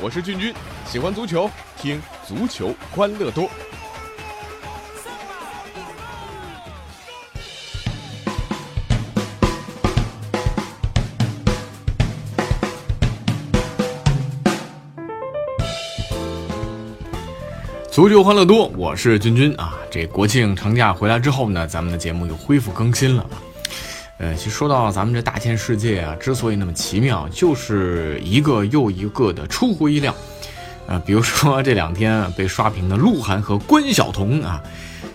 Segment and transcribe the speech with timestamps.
[0.00, 0.54] 我是俊君，
[0.86, 3.50] 喜欢足球，听足球欢乐多。
[17.90, 19.74] 足球欢乐多，我是君君啊。
[19.90, 23.26] 这国庆长假回来之后呢，咱们的节目又恢复更新了。
[24.18, 30.14] 呃，其实说到咱们这大千世界啊，之所以那么奇妙，就是一个又一个的出乎意料。
[30.86, 34.62] 呃，比如说 这两天被刷屏的鹿晗和关晓彤啊，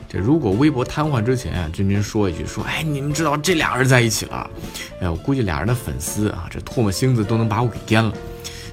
[0.08, 4.50] 这如果微博瘫痪之前啊，君君说一句说，哎，你们知道这俩人在一起了？
[5.00, 8.14] 哎，我估计俩人的粉丝啊，这唾沫星子都能把我给颠了。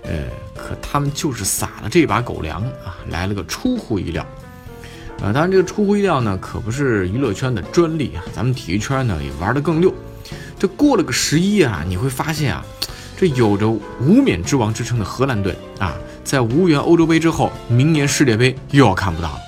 [0.02, 0.10] 呃。
[0.62, 4.24] 可他们就是撒了这把狗粮啊，来了个出乎意料。
[5.22, 9.92] 呃，当然这个出乎意料呢，可不是娱乐圈的专利啊，咱们体育圈呢也玩得更溜。
[10.60, 12.62] 这过了个十一啊，你会发现啊，
[13.16, 19.38] 这有着无冕之王之称的荷兰队啊，在无缘欧洲杯之后，明年世界杯又要看不到了。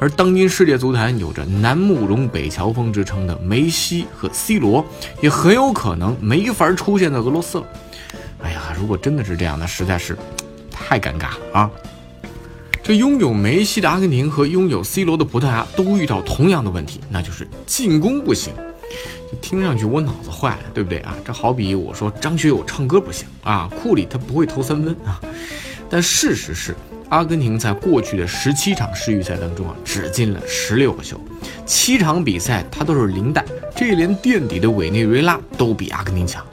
[0.00, 4.84] 而当今世界足坛有着南慕容北乔峰之称的梅西和 C 罗，
[5.22, 7.64] 也很有可能没法出现在俄罗斯了。
[8.42, 10.18] 哎呀，如果真的是这样，那实在是。
[10.72, 11.70] 太尴尬了啊！
[12.82, 18.52] 这拥有梅西的阿根廷和拥有 C 罗的葡萄牙都遇到同样的问题，那就是进攻不行。
[19.40, 21.14] 听上去我脑子坏了，对不对啊？
[21.24, 25.20] 这好比我说张学友唱歌不行啊，库里他不会投三分啊。
[25.88, 26.74] 但事实是，
[27.08, 31.20] 阿根廷在过去的十七场世预赛当中啊，只进了十六个球，
[31.66, 36.44] 七场比赛他都是零带，这连垫底的委内瑞拉都比阿根廷强。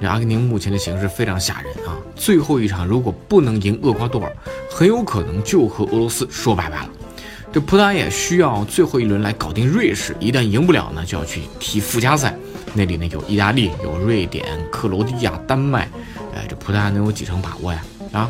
[0.00, 1.96] 这阿根廷目前的形势非常吓人啊！
[2.14, 4.30] 最后一场如果不能赢厄瓜多尔，
[4.70, 6.88] 很有可能就和俄罗斯说拜拜了。
[7.54, 12.34] 这葡萄牙也需要最后一轮来搞定瑞士，一旦赢不了呢，就要去踢附加赛。
[12.72, 15.88] 那里呢有意大利、有瑞典、克罗地亚、丹麦，
[16.34, 17.84] 哎，这葡萄牙能有几成把握呀？
[18.10, 18.28] 啊，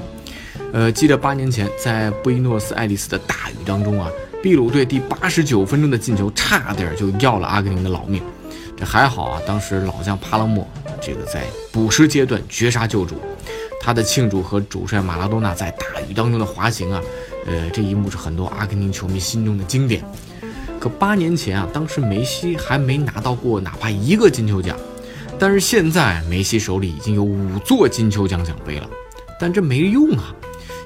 [0.74, 4.10] 呃，记得八年前在布宜诺斯艾利斯的大雨当中啊，
[4.42, 8.22] 秘鲁队第八十九分钟的进球差点就要了阿根廷的老命。
[8.76, 10.68] 这还好啊，当时老将帕拉莫。
[11.00, 13.16] 这个在补时阶段绝杀救主，
[13.80, 17.00] 他的庆祝和主帅马拉多纳在大雨当中的滑行啊，
[17.46, 20.04] 呃，这一幕是很多阿根廷球迷心中的经典。
[20.78, 24.76] 可八年前啊，当时梅西还没拿到过哪怕一个金球奖，
[25.38, 28.88] 但是现在梅西手里已经有五座金球奖奖杯了，
[29.38, 30.34] 但这没用啊！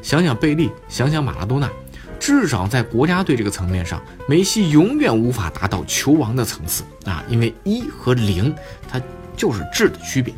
[0.02, 1.70] 想想贝利，想想马拉多纳，
[2.18, 8.54] 至少在国家队这个层面上，梅西永远无法达到球王的层次啊，因为一和零，
[8.88, 9.00] 它。
[9.38, 10.34] 就是质的区别。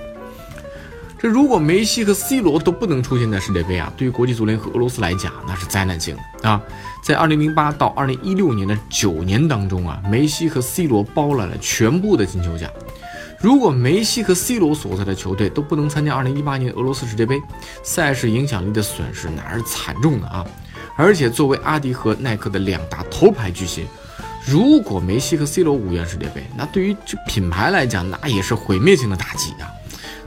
[1.20, 6.58] 这如果梅西和 C 罗都不能出现在世界杯啊，对于国际足联和俄罗斯来讲，那是灾难性的啊！
[7.02, 12.70] 在2008到2016年的九年当中啊，梅西和 C 罗包揽了全部的金球奖。
[13.38, 17.38] 如果梅西和 C 罗所在的球队都不能参加2018年俄罗斯世界杯，
[17.82, 20.42] 赛事影响力的损失那是惨重的啊！
[20.96, 23.86] 而且作为阿迪和耐克的两大头牌巨星。
[24.46, 29.68] 如果梅西和 C 罗无缘世界杯，那对于这品牌来讲，那也是毁灭性的打击啊！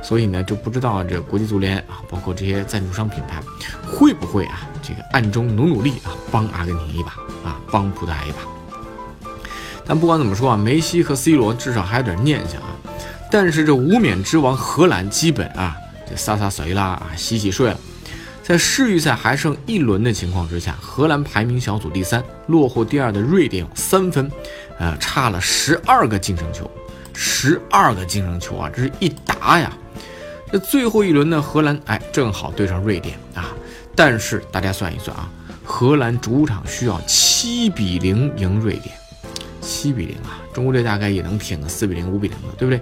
[0.04, 3.42] 所以呢，就不知道这国际足联啊，包括这些赞助商品牌，
[3.88, 7.12] 会不会啊，这个暗中努努力啊，帮阿根廷一把
[7.50, 9.32] 啊，帮葡萄牙一把。
[9.86, 12.76] 但不管怎么说啊，梅西和 C 罗至少还有点念想啊。
[13.32, 15.76] 但是这无冕之王荷兰基本啊，
[16.10, 17.80] 这洒洒水啦啊，洗洗睡了。
[18.44, 24.30] 在世预赛还剩一轮的情况之下，荷兰排名小组第三，落后第二的瑞典有三分，
[24.78, 26.70] 呃，差了十二个净胜球，
[27.14, 29.72] 十二个净胜球啊，这是一打呀。
[30.54, 33.50] 这最后一轮呢，荷兰哎正好对上瑞典啊，
[33.96, 35.28] 但是大家算一算啊，
[35.64, 38.96] 荷兰主场需要七比零赢瑞典，
[39.62, 42.80] 七比零啊，中国队大概也能挺个四比零、五比零的，对不对？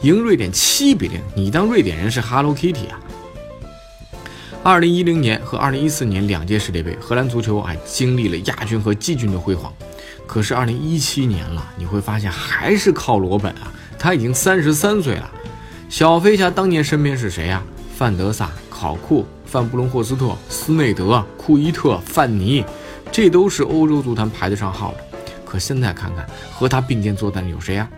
[0.00, 2.98] 赢瑞典七比零，你当瑞典人是 Hello Kitty 啊？
[4.62, 9.70] 二零一零年和二零一四年两届世界杯，荷兰足球还经历了亚军和季军的辉煌。
[10.26, 15.30] 可是二零一七年了，你会发现还是靠罗本啊，他已经三十三岁了。
[15.90, 17.60] 小飞侠当年身边是谁呀？
[17.96, 22.64] 范德萨、考库、范布隆霍斯特、斯内德、库伊特、范尼，
[23.10, 24.98] 这都是欧洲足坛排得上号的。
[25.44, 27.90] 可现在看看，和他并肩作战的有谁呀？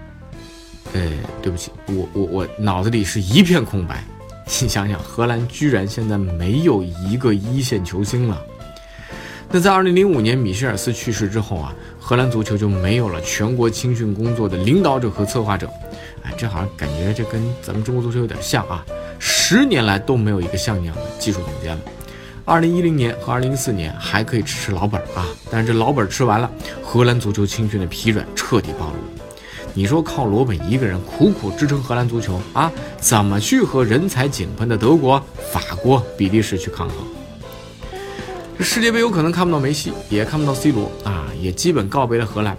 [0.95, 1.03] 呃，
[1.43, 4.03] 对不起，我我我脑子里是一片空白。
[4.47, 8.41] 你想想，荷兰居然现在没有一个一线球星了。
[9.51, 15.71] 那在2005年米歇尔斯去世之后啊，荷兰足球就没有了全国青训工作的领导者和策划者。
[16.23, 18.85] 哎，这好像感觉这跟咱们中国足球有点像啊。
[19.19, 21.81] 十年来都没有一个像样的技术总监了。
[22.45, 26.51] 2010年和2014年还可以吃吃老本啊，但是这老本吃完了，
[26.83, 28.95] 荷兰足球青训的疲软彻底暴露。
[29.75, 36.97] 你说靠罗本一个人苦苦支撑荷兰足球啊，怎么去和人才井喷的德国、法国、比利时去抗衡？
[38.59, 42.57] 这世界杯有可能看不到梅西，也看不到 C 罗啊，也基本告别了荷兰。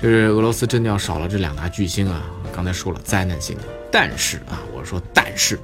[0.00, 2.24] 就是俄罗斯真的要少了这两大巨星啊！
[2.54, 5.58] 刚才说了灾难性的，但是啊，我说但是，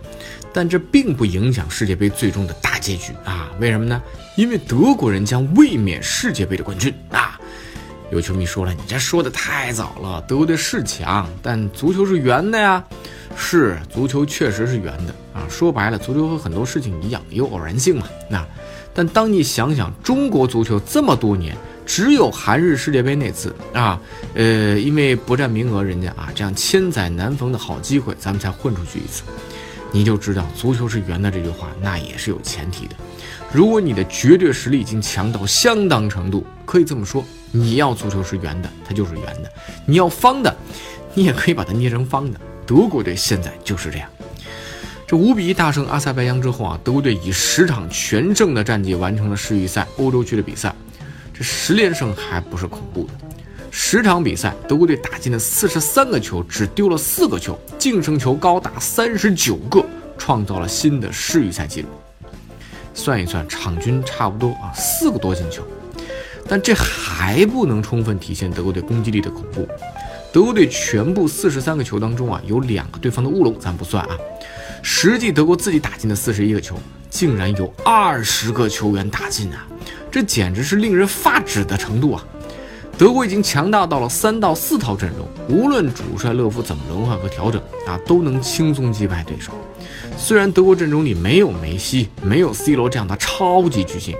[0.53, 3.50] 但这并不影响世界杯最终的大结局啊！
[3.59, 4.03] 为什么呢？
[4.37, 7.41] 因为德国人将卫冕世界杯的冠军啊！
[8.11, 12.85] 有球迷说了，你这说的太早了，德国队是强，但足球是圆的呀。
[13.37, 15.47] 是，足球确实是圆的啊！
[15.49, 18.06] 说白了，足球和很多事情一样，有偶然性嘛。
[18.29, 18.44] 那，
[18.94, 21.56] 但当你想想中国足球这么多年。
[21.88, 24.00] 只有韩日世界杯那次啊，
[24.35, 29.23] 呃，因为不占名额，人家啊这样千载难逢的好机会，咱们才混出去一次。
[29.93, 32.97] 你就知道足球是圆的这句话，那也是有前提的。
[33.53, 39.49] 如果你的绝对实力已经强到相当程度，可以这么说，你要足球是圆的，它就是圆的；
[39.87, 40.53] 你要方的，
[41.15, 42.41] 你也可以把它捏成方的。
[42.67, 44.09] 德国队现在就是这样。
[45.07, 50.75] 这五比一大胜阿塞拜疆之后啊，德国队以十场全胜的战绩完成了世预赛欧洲区的比赛。
[51.33, 53.11] 这十连胜还不是恐怖的，
[53.71, 59.85] 十场比赛德国队打进了四十三个球，只丢了四个球，净胜球高达三十九个，
[60.19, 61.89] 创造了新的世预赛纪录。
[62.95, 65.63] 算一算，场均差不多啊四个多进球，
[66.49, 69.69] 但这还不能充分体现德国队攻击力的恐怖。
[70.37, 74.15] 德国队全部四十三个球当中啊，有两个对方的乌龙，咱不算啊。
[74.83, 76.77] 实际德国自己打进的四十一个球，
[77.09, 79.67] 竟然有二十个球员打进啊！
[80.11, 82.23] 这简直是令人发指的程度啊！
[82.99, 89.53] 德国已经强大到了三到四套阵容，无论主帅勒夫怎么轮换和调整啊，都能轻松击败对手。
[90.19, 94.15] 虽然德国阵容里没有梅西、没有 C 罗这样的超级巨星，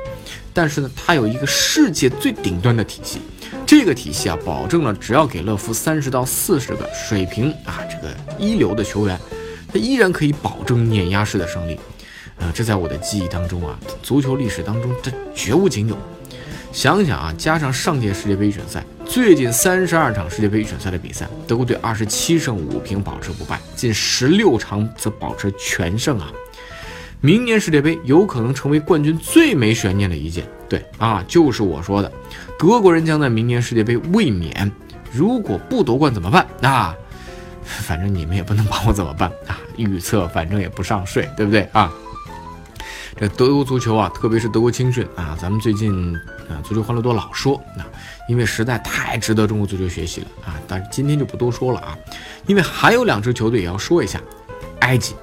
[0.55, 3.19] 但是呢，他有一个世界最顶端的体系。
[3.67, 9.19] 这个体系啊，保证了只要给勒夫三十到四十个水平啊，这个一流的球员，
[9.73, 11.79] 他依然可以保证碾压式的胜利。
[12.39, 15.97] 呃，这在我的记忆当中啊，足球历史当中这绝无仅有。
[16.73, 26.31] 想想啊，加上上届世界杯预选赛，最近三十二场世界杯预选赛的比赛，德国队二十七胜五平保持不败，近十六场则保持全胜啊。
[27.21, 30.47] 明年世界杯有可能成为冠军最没悬念的一届。
[30.69, 32.13] 对啊，就是我说的，
[32.59, 34.71] 德国人将在明年世界杯卫冕。
[35.13, 36.47] 如果不夺冠怎么办？
[36.63, 36.95] 啊，
[37.65, 39.59] 反正你们也不能把我怎么办啊。
[39.77, 41.93] 预测反正也不上税，对不对啊？
[43.19, 46.15] 这德国足球啊，特别是德国青训啊，咱们最近
[46.51, 47.87] 啊，足球欢乐多老说啊，
[48.29, 50.61] 因为实在太值得中国足球学习了啊。
[50.69, 51.97] 但是今天就不多说了啊，
[52.47, 54.21] 因为还有两支球队也要说一下。
[54.81, 55.15] 埃及，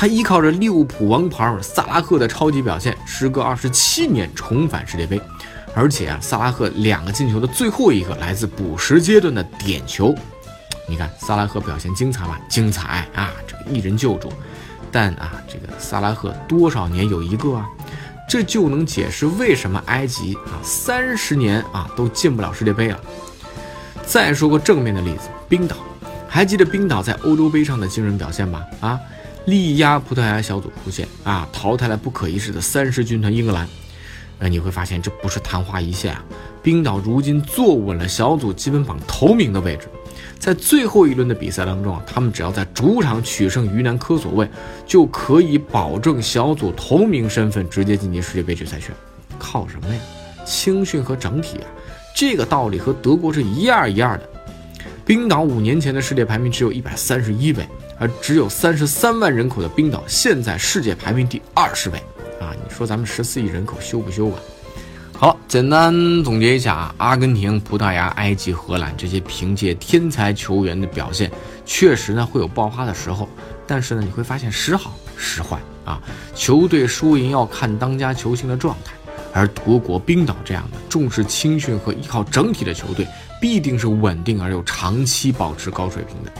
[0.00, 5.20] 他依靠着利物浦王牌萨拉赫的超级表现，时隔二十七年重返世界杯，
[5.74, 10.14] 而且啊，萨拉赫两个进球的最后一个来自补时阶段的点球。
[10.88, 12.38] 你看萨拉赫表现精彩吗？
[12.48, 13.30] 精彩啊！
[13.46, 14.32] 这个一人救主。
[14.90, 17.68] 但啊，这个萨拉赫多少年有一个啊，
[18.26, 22.98] 这就能解释为什么埃及啊三十年啊都进不了世界杯了。
[24.06, 25.76] 再说个正面的例子，冰岛，
[26.26, 28.64] 还记得冰岛在欧洲杯上的惊人表现吧？
[28.80, 28.98] 啊，
[29.50, 33.68] 力压葡萄牙小组出线啊，淘汰了不可一世的三狮军团英格兰。
[34.38, 36.24] 呃，你会发现这不是昙花一现啊，
[36.62, 39.88] 冰岛如今坐稳了小组积分榜头名的位置。
[40.38, 44.48] 在最后一轮的比赛当中啊，他们只要在主场取胜于南科索沃，
[44.86, 48.94] 就可以保证小组头名身份，直接晋级世界杯决赛圈。
[49.38, 50.00] 靠什么呀？
[50.46, 51.66] 青训和整体啊！
[52.16, 54.28] 这个道理和德国是一样一样的。
[55.04, 57.68] 冰岛五年前的世界排名只有一百三十一位，
[58.00, 61.98] 而只有三十三万人口的冰岛，现在世界排名第二十位
[62.40, 62.56] 啊！
[62.64, 64.38] 你说咱们十四亿人口羞不羞啊？
[65.12, 65.92] 好，简单
[66.24, 71.30] 总结一下啊，阿根廷、葡萄牙、埃及、荷兰这些凭借天才球员的表现，
[71.66, 73.28] 确实呢会有爆发的时候，
[73.66, 76.00] 但是呢你会发现时好时坏啊。
[76.34, 78.94] 球队输赢要看当家球星的状态，
[79.34, 83.06] 而德国、冰岛这样的重视青训和依靠整体的球队，
[83.42, 86.32] 必定是稳定而又长期保持高水平的。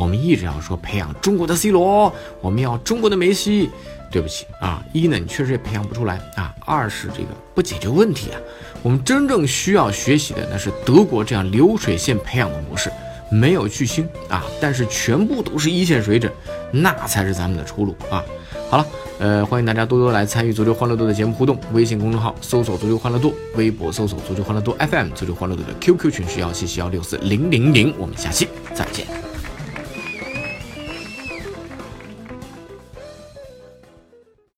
[0.00, 3.68] 我们一直要说培养中国的 C 罗，我们要中国的梅西。
[4.12, 8.40] 对不起啊，一呢你确实也培养不出来啊，二是这个不解决问题啊。
[8.82, 12.90] 我们真正需要学习的那是德国这样流水线培养的模式，
[13.30, 16.32] 没有巨星啊，但是全部都是一线水准，
[16.72, 18.24] 那才是咱们的出路啊。
[18.68, 18.86] 好了，
[19.20, 29.19] 呃，欢迎大家多多来参与足球欢乐多的节目互动，微信公众号搜索足球欢乐多，微博搜索足球欢乐多 FM，足球欢乐多的 QQ 群是幺七七幺六四零零零，我们下期再见。